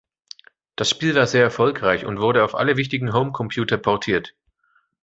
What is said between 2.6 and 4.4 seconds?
wichtigen Homecomputer portiert.